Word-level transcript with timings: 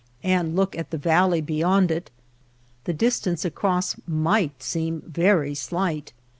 and 0.23 0.55
look 0.55 0.75
at 0.75 0.89
the 0.89 0.97
valley 0.97 1.41
beyond 1.41 1.91
it, 1.91 2.09
the 2.85 2.91
distance 2.93 3.45
across 3.45 3.95
might 4.07 4.63
seem 4.63 5.01
very 5.05 5.53
slight. 5.53 6.11